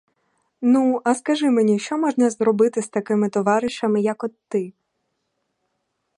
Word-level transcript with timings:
Ну, 0.61 0.99
а 1.03 1.13
скажи 1.15 1.49
мені, 1.49 1.79
що 1.79 1.97
можна 1.97 2.29
зробити 2.29 2.81
з 2.81 2.87
такими 2.89 3.29
товаришами, 3.29 4.01
як 4.01 4.23
от 4.23 4.33
ти? 4.47 4.73